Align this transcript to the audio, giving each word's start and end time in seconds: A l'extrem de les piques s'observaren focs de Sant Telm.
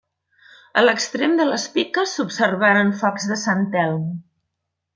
A 0.81 0.83
l'extrem 0.83 1.35
de 1.41 1.45
les 1.49 1.65
piques 1.75 2.15
s'observaren 2.19 2.91
focs 3.03 3.29
de 3.33 3.39
Sant 3.45 3.63
Telm. 3.77 4.09